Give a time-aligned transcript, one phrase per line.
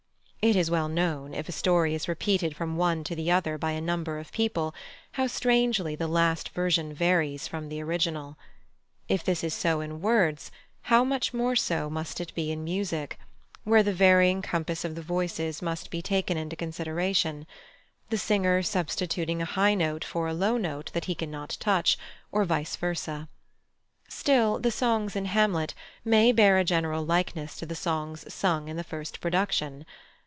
[0.43, 3.73] It is well known, if a story is repeated from one to the other by
[3.73, 4.73] a number of people,
[5.11, 8.39] how strangely the last version varies from the original.
[9.07, 10.49] If this is so in words,
[10.89, 13.19] how much more so must it be in music,
[13.65, 17.45] where the varying compass of the voices must be taken into consideration:
[18.09, 21.99] the singer substituting a high note for a low note that he cannot touch,
[22.31, 23.27] or vice versâ.
[24.09, 28.75] Still, the songs in Hamlet may bear a general likeness to the songs sung in
[28.75, 29.85] the first production.